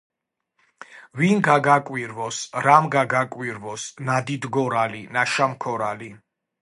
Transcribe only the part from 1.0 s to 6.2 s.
ვინ გაგაკვირვოს, რამ გაგაკვირვოს, ნადიდგორალი, ნაშამქორალი